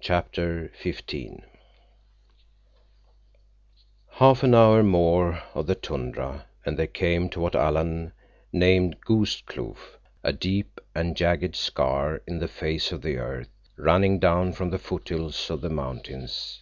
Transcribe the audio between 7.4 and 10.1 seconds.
what Alan had named Ghost Kloof,